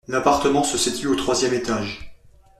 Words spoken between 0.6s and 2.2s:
se situe au troisième étage.